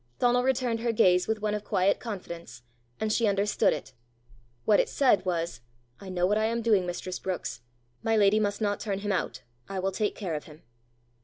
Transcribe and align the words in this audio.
Donal 0.17 0.41
returned 0.41 0.79
her 0.79 0.91
gaze 0.91 1.27
with 1.27 1.41
one 1.43 1.53
of 1.53 1.63
quiet 1.63 1.99
confidence, 1.99 2.63
and 2.99 3.13
she 3.13 3.27
understood 3.27 3.71
it. 3.71 3.93
What 4.65 4.79
it 4.79 4.89
said 4.89 5.23
was, 5.25 5.61
"I 5.99 6.09
know 6.09 6.25
what 6.25 6.39
I 6.39 6.45
am 6.45 6.63
doing, 6.63 6.87
mistress 6.87 7.19
Brookes. 7.19 7.61
My 8.01 8.17
lady 8.17 8.39
must 8.39 8.61
not 8.61 8.79
turn 8.79 8.97
him 9.05 9.11
out. 9.11 9.43
I 9.69 9.77
will 9.77 9.91
take 9.91 10.15
care 10.15 10.33
of 10.33 10.45
him." 10.45 10.63